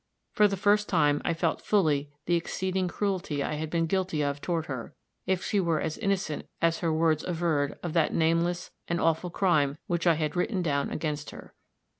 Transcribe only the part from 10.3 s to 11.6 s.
written down against her.